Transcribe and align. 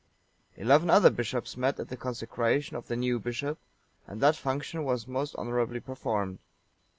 Eleven 0.57 0.89
other 0.89 1.11
bishops 1.11 1.55
met 1.55 1.79
at 1.79 1.89
the 1.89 1.95
consecration 1.95 2.75
of 2.75 2.87
the 2.87 2.95
new 2.95 3.19
bishop, 3.19 3.59
and 4.07 4.19
that 4.19 4.35
function 4.35 4.83
was 4.83 5.05
most 5.07 5.35
honourably 5.35 5.79
performed. 5.79 6.39